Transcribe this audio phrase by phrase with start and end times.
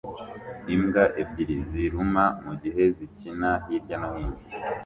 [0.75, 4.37] Imbwa ebyiri ziruma mugihe zikina hirya no hino